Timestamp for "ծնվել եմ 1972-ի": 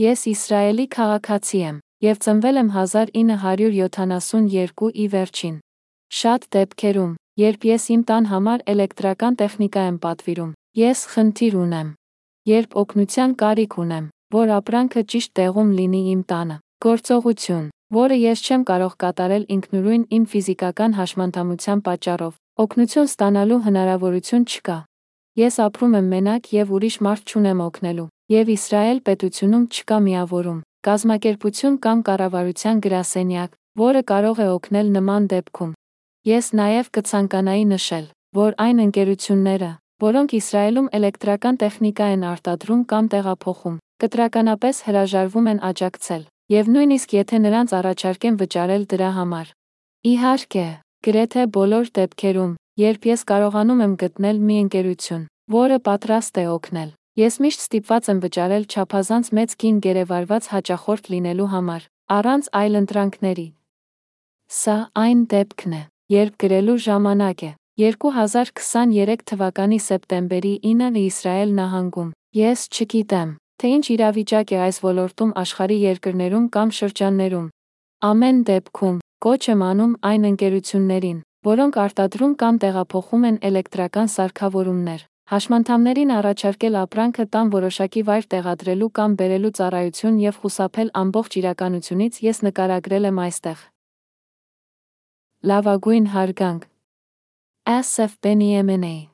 2.24-5.06